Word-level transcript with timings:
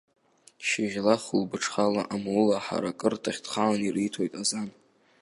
Шьыжьла, 0.67 1.15
хәылбыҽхала 1.23 2.03
амула 2.13 2.55
аҳаракырҭахь 2.57 3.39
дхалан 3.43 3.81
ириҭоит 3.87 4.33
азан. 4.41 4.67